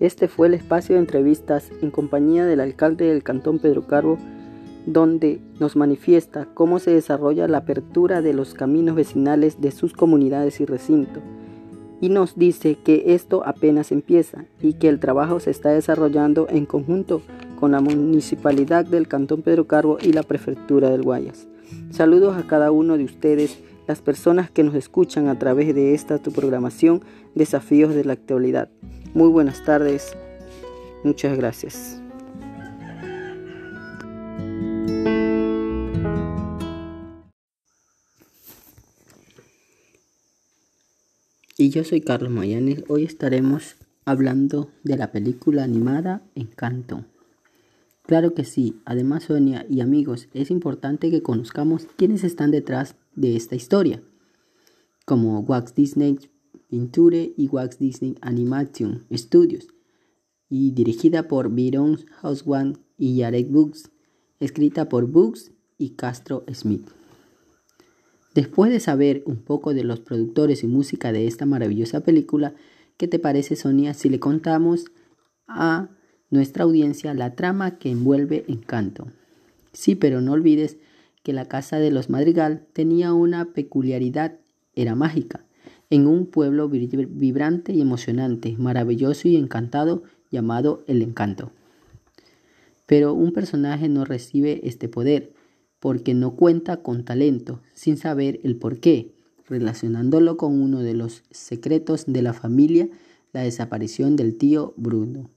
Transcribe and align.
Este 0.00 0.28
fue 0.28 0.46
el 0.46 0.54
espacio 0.54 0.94
de 0.94 1.02
entrevistas 1.02 1.70
en 1.82 1.90
compañía 1.90 2.46
del 2.46 2.60
alcalde 2.60 3.04
del 3.04 3.22
Cantón 3.22 3.58
Pedro 3.58 3.86
Carbo, 3.86 4.16
donde 4.86 5.40
nos 5.60 5.76
manifiesta 5.76 6.48
cómo 6.54 6.78
se 6.78 6.90
desarrolla 6.90 7.46
la 7.48 7.58
apertura 7.58 8.22
de 8.22 8.32
los 8.32 8.54
caminos 8.54 8.96
vecinales 8.96 9.60
de 9.60 9.70
sus 9.70 9.92
comunidades 9.92 10.58
y 10.60 10.64
recinto. 10.64 11.20
Y 12.00 12.08
nos 12.08 12.38
dice 12.38 12.78
que 12.82 13.14
esto 13.14 13.42
apenas 13.44 13.92
empieza 13.92 14.46
y 14.62 14.72
que 14.72 14.88
el 14.88 15.00
trabajo 15.00 15.38
se 15.38 15.50
está 15.50 15.68
desarrollando 15.68 16.46
en 16.48 16.64
conjunto 16.64 17.20
con 17.58 17.72
la 17.72 17.80
municipalidad 17.80 18.86
del 18.86 19.06
Cantón 19.06 19.42
Pedro 19.42 19.66
Carbo 19.66 19.98
y 20.00 20.14
la 20.14 20.22
prefectura 20.22 20.88
del 20.88 21.02
Guayas. 21.02 21.46
Saludos 21.90 22.38
a 22.38 22.46
cada 22.46 22.70
uno 22.70 22.96
de 22.96 23.04
ustedes, 23.04 23.62
las 23.90 24.02
personas 24.02 24.52
que 24.52 24.62
nos 24.62 24.76
escuchan 24.76 25.26
a 25.26 25.36
través 25.36 25.74
de 25.74 25.94
esta 25.94 26.18
tu 26.18 26.30
programación 26.30 27.02
Desafíos 27.34 27.92
de 27.92 28.04
la 28.04 28.12
Actualidad. 28.12 28.70
Muy 29.14 29.28
buenas 29.30 29.64
tardes. 29.64 30.16
Muchas 31.02 31.36
gracias. 31.36 32.00
Y 41.58 41.70
yo 41.70 41.82
soy 41.82 42.00
Carlos 42.00 42.30
Mayanes. 42.30 42.84
Hoy 42.86 43.02
estaremos 43.02 43.74
hablando 44.04 44.70
de 44.84 44.98
la 44.98 45.10
película 45.10 45.64
animada 45.64 46.22
Encanto. 46.36 47.06
Claro 48.10 48.34
que 48.34 48.42
sí, 48.42 48.82
además 48.84 49.22
Sonia 49.22 49.64
y 49.68 49.82
amigos, 49.82 50.26
es 50.34 50.50
importante 50.50 51.12
que 51.12 51.22
conozcamos 51.22 51.86
quiénes 51.96 52.24
están 52.24 52.50
detrás 52.50 52.96
de 53.14 53.36
esta 53.36 53.54
historia, 53.54 54.02
como 55.04 55.38
Wax 55.42 55.76
Disney 55.76 56.18
Pinture 56.68 57.32
y 57.36 57.46
Wax 57.46 57.78
Disney 57.78 58.16
Animation 58.20 59.06
Studios, 59.12 59.68
y 60.48 60.72
dirigida 60.72 61.28
por 61.28 61.50
Byron 61.50 61.98
Houswan 62.20 62.78
y 62.98 63.14
Yarek 63.14 63.48
Books, 63.48 63.92
escrita 64.40 64.88
por 64.88 65.06
Books 65.06 65.52
y 65.78 65.90
Castro 65.90 66.42
Smith. 66.52 66.90
Después 68.34 68.72
de 68.72 68.80
saber 68.80 69.22
un 69.24 69.36
poco 69.36 69.72
de 69.72 69.84
los 69.84 70.00
productores 70.00 70.64
y 70.64 70.66
música 70.66 71.12
de 71.12 71.28
esta 71.28 71.46
maravillosa 71.46 72.00
película, 72.00 72.56
¿qué 72.96 73.06
te 73.06 73.20
parece 73.20 73.54
Sonia 73.54 73.94
si 73.94 74.08
le 74.08 74.18
contamos 74.18 74.86
a 75.46 75.90
nuestra 76.30 76.64
audiencia 76.64 77.12
la 77.14 77.34
trama 77.34 77.78
que 77.78 77.90
envuelve 77.90 78.44
Encanto. 78.48 79.08
Sí, 79.72 79.94
pero 79.94 80.20
no 80.20 80.32
olvides 80.32 80.78
que 81.22 81.32
la 81.32 81.46
casa 81.46 81.78
de 81.78 81.90
los 81.90 82.08
Madrigal 82.08 82.66
tenía 82.72 83.12
una 83.12 83.52
peculiaridad, 83.52 84.38
era 84.74 84.94
mágica, 84.94 85.44
en 85.90 86.06
un 86.06 86.26
pueblo 86.26 86.68
vibrante 86.68 87.72
y 87.72 87.80
emocionante, 87.80 88.54
maravilloso 88.56 89.28
y 89.28 89.36
encantado 89.36 90.04
llamado 90.30 90.84
El 90.86 91.02
Encanto. 91.02 91.50
Pero 92.86 93.12
un 93.12 93.32
personaje 93.32 93.88
no 93.88 94.04
recibe 94.04 94.60
este 94.64 94.88
poder 94.88 95.32
porque 95.80 96.14
no 96.14 96.36
cuenta 96.36 96.78
con 96.78 97.04
talento, 97.04 97.60
sin 97.74 97.96
saber 97.96 98.40
el 98.44 98.56
por 98.56 98.78
qué, 98.78 99.12
relacionándolo 99.48 100.36
con 100.36 100.60
uno 100.60 100.80
de 100.80 100.94
los 100.94 101.22
secretos 101.30 102.04
de 102.06 102.22
la 102.22 102.32
familia, 102.32 102.88
la 103.32 103.42
desaparición 103.42 104.16
del 104.16 104.36
tío 104.36 104.74
Bruno. 104.76 105.30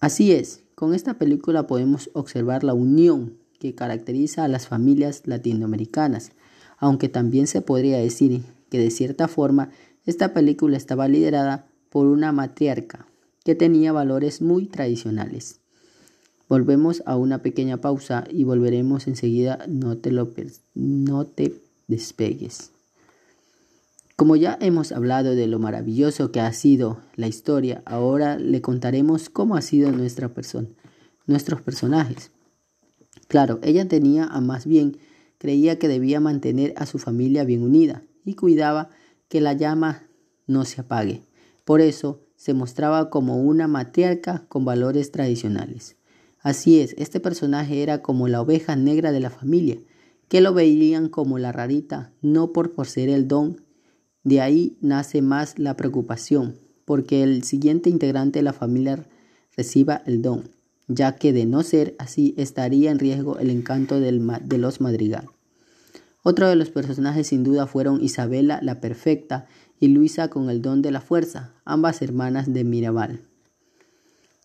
Así 0.00 0.32
es, 0.32 0.62
con 0.74 0.94
esta 0.94 1.14
película 1.14 1.66
podemos 1.66 2.10
observar 2.12 2.64
la 2.64 2.74
unión 2.74 3.38
que 3.58 3.74
caracteriza 3.74 4.44
a 4.44 4.48
las 4.48 4.68
familias 4.68 5.22
latinoamericanas, 5.24 6.32
aunque 6.78 7.08
también 7.08 7.46
se 7.46 7.62
podría 7.62 7.96
decir 7.96 8.42
que 8.70 8.78
de 8.78 8.90
cierta 8.90 9.26
forma 9.26 9.70
esta 10.04 10.34
película 10.34 10.76
estaba 10.76 11.08
liderada 11.08 11.66
por 11.88 12.06
una 12.06 12.30
matriarca 12.30 13.06
que 13.42 13.54
tenía 13.54 13.92
valores 13.92 14.42
muy 14.42 14.66
tradicionales. 14.66 15.60
Volvemos 16.48 17.02
a 17.06 17.16
una 17.16 17.42
pequeña 17.42 17.78
pausa 17.78 18.24
y 18.30 18.44
volveremos 18.44 19.08
enseguida, 19.08 19.64
no 19.66 19.96
te, 19.96 20.12
lo 20.12 20.30
no 20.74 21.26
te 21.26 21.54
despegues. 21.88 22.75
Como 24.16 24.34
ya 24.36 24.56
hemos 24.62 24.92
hablado 24.92 25.34
de 25.34 25.46
lo 25.46 25.58
maravilloso 25.58 26.32
que 26.32 26.40
ha 26.40 26.50
sido 26.54 27.02
la 27.16 27.26
historia, 27.26 27.82
ahora 27.84 28.38
le 28.38 28.62
contaremos 28.62 29.28
cómo 29.28 29.56
ha 29.56 29.60
sido 29.60 29.92
nuestra 29.92 30.32
persona, 30.32 30.68
nuestros 31.26 31.60
personajes. 31.60 32.30
Claro, 33.28 33.58
ella 33.62 33.86
tenía 33.88 34.24
a 34.24 34.40
más 34.40 34.64
bien, 34.64 34.96
creía 35.36 35.78
que 35.78 35.88
debía 35.88 36.18
mantener 36.18 36.72
a 36.78 36.86
su 36.86 36.98
familia 36.98 37.44
bien 37.44 37.62
unida 37.62 38.04
y 38.24 38.36
cuidaba 38.36 38.88
que 39.28 39.42
la 39.42 39.52
llama 39.52 40.04
no 40.46 40.64
se 40.64 40.80
apague. 40.80 41.20
Por 41.66 41.82
eso 41.82 42.22
se 42.36 42.54
mostraba 42.54 43.10
como 43.10 43.42
una 43.42 43.68
matriarca 43.68 44.46
con 44.48 44.64
valores 44.64 45.12
tradicionales. 45.12 45.96
Así 46.40 46.80
es, 46.80 46.94
este 46.96 47.20
personaje 47.20 47.82
era 47.82 48.00
como 48.00 48.28
la 48.28 48.40
oveja 48.40 48.76
negra 48.76 49.12
de 49.12 49.20
la 49.20 49.30
familia, 49.30 49.76
que 50.28 50.40
lo 50.40 50.54
veían 50.54 51.10
como 51.10 51.38
la 51.38 51.52
rarita, 51.52 52.12
no 52.22 52.54
por 52.54 52.72
poseer 52.72 53.10
el 53.10 53.28
don 53.28 53.65
de 54.26 54.40
ahí 54.40 54.76
nace 54.80 55.22
más 55.22 55.56
la 55.56 55.76
preocupación, 55.76 56.56
porque 56.84 57.22
el 57.22 57.44
siguiente 57.44 57.90
integrante 57.90 58.40
de 58.40 58.42
la 58.42 58.52
familia 58.52 59.06
reciba 59.56 60.02
el 60.04 60.20
don, 60.20 60.50
ya 60.88 61.14
que 61.14 61.32
de 61.32 61.46
no 61.46 61.62
ser 61.62 61.94
así 62.00 62.34
estaría 62.36 62.90
en 62.90 62.98
riesgo 62.98 63.38
el 63.38 63.50
encanto 63.50 64.00
de 64.00 64.10
los 64.58 64.80
madrigal. 64.80 65.28
Otro 66.24 66.48
de 66.48 66.56
los 66.56 66.70
personajes 66.70 67.28
sin 67.28 67.44
duda 67.44 67.68
fueron 67.68 68.02
Isabela 68.02 68.58
la 68.62 68.80
Perfecta 68.80 69.46
y 69.78 69.88
Luisa 69.88 70.26
con 70.28 70.50
el 70.50 70.60
don 70.60 70.82
de 70.82 70.90
la 70.90 71.00
fuerza, 71.00 71.52
ambas 71.64 72.02
hermanas 72.02 72.52
de 72.52 72.64
Mirabal. 72.64 73.20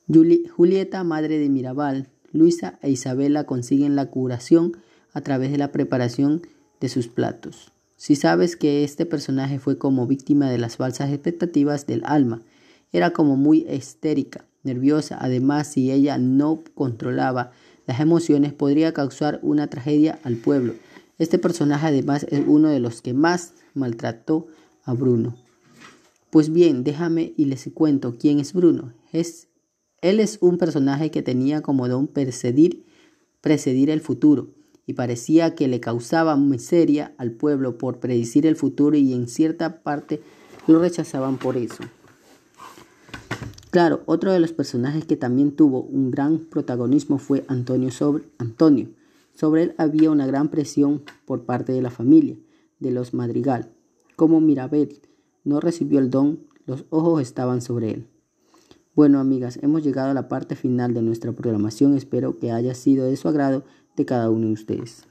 Julieta, 0.07 1.03
madre 1.03 1.39
de 1.39 1.49
Mirabal, 1.49 2.07
Luisa 2.31 2.77
e 2.83 2.91
Isabela 2.91 3.45
consiguen 3.45 3.95
la 3.95 4.11
curación 4.11 4.77
a 5.11 5.21
través 5.21 5.51
de 5.51 5.57
la 5.57 5.71
preparación 5.71 6.43
de 6.79 6.87
sus 6.87 7.07
platos. 7.07 7.71
Si 8.01 8.15
sabes 8.15 8.55
que 8.55 8.83
este 8.83 9.05
personaje 9.05 9.59
fue 9.59 9.77
como 9.77 10.07
víctima 10.07 10.49
de 10.49 10.57
las 10.57 10.77
falsas 10.77 11.11
expectativas 11.11 11.85
del 11.85 12.01
alma, 12.03 12.41
era 12.91 13.13
como 13.13 13.35
muy 13.35 13.59
histérica, 13.69 14.43
nerviosa, 14.63 15.19
además 15.21 15.67
si 15.67 15.91
ella 15.91 16.17
no 16.17 16.63
controlaba 16.73 17.51
las 17.85 17.99
emociones 17.99 18.53
podría 18.53 18.91
causar 18.91 19.39
una 19.43 19.67
tragedia 19.67 20.17
al 20.23 20.37
pueblo. 20.37 20.73
Este 21.19 21.37
personaje 21.37 21.85
además 21.85 22.25
es 22.31 22.41
uno 22.47 22.69
de 22.69 22.79
los 22.79 23.03
que 23.03 23.13
más 23.13 23.53
maltrató 23.75 24.47
a 24.83 24.93
Bruno. 24.93 25.37
Pues 26.31 26.51
bien, 26.51 26.83
déjame 26.83 27.35
y 27.37 27.45
les 27.45 27.69
cuento 27.71 28.17
quién 28.17 28.39
es 28.39 28.53
Bruno. 28.53 28.95
Es, 29.11 29.47
él 30.01 30.19
es 30.19 30.39
un 30.41 30.57
personaje 30.57 31.11
que 31.11 31.21
tenía 31.21 31.61
como 31.61 31.87
don 31.87 32.07
precedir, 32.07 32.83
precedir 33.41 33.91
el 33.91 34.01
futuro 34.01 34.49
y 34.85 34.93
parecía 34.93 35.55
que 35.55 35.67
le 35.67 35.79
causaba 35.79 36.35
miseria 36.35 37.13
al 37.17 37.31
pueblo 37.31 37.77
por 37.77 37.99
predecir 37.99 38.45
el 38.45 38.55
futuro 38.55 38.97
y 38.97 39.13
en 39.13 39.27
cierta 39.27 39.83
parte 39.83 40.21
lo 40.67 40.79
rechazaban 40.79 41.37
por 41.37 41.57
eso. 41.57 41.83
Claro, 43.69 44.01
otro 44.05 44.33
de 44.33 44.39
los 44.39 44.51
personajes 44.51 45.05
que 45.05 45.15
también 45.15 45.55
tuvo 45.55 45.81
un 45.81 46.11
gran 46.11 46.39
protagonismo 46.39 47.17
fue 47.17 47.45
Antonio 47.47 47.89
sobre 47.89 48.25
Antonio. 48.37 48.89
Sobre 49.33 49.63
él 49.63 49.75
había 49.77 50.11
una 50.11 50.27
gran 50.27 50.49
presión 50.49 51.03
por 51.25 51.45
parte 51.45 51.71
de 51.71 51.81
la 51.81 51.89
familia, 51.89 52.35
de 52.79 52.91
los 52.91 53.13
Madrigal. 53.13 53.71
Como 54.17 54.41
Mirabel 54.41 54.99
no 55.45 55.61
recibió 55.61 55.99
el 55.99 56.09
don, 56.09 56.41
los 56.65 56.85
ojos 56.89 57.21
estaban 57.21 57.61
sobre 57.61 57.91
él. 57.91 58.07
Bueno, 58.93 59.21
amigas, 59.21 59.57
hemos 59.61 59.85
llegado 59.85 60.11
a 60.11 60.13
la 60.13 60.27
parte 60.27 60.57
final 60.57 60.93
de 60.93 61.01
nuestra 61.01 61.31
programación. 61.31 61.95
Espero 61.95 62.39
que 62.39 62.51
haya 62.51 62.75
sido 62.75 63.05
de 63.05 63.15
su 63.15 63.29
agrado 63.29 63.63
de 63.95 64.05
cada 64.05 64.29
uno 64.29 64.47
de 64.47 64.53
ustedes. 64.53 65.07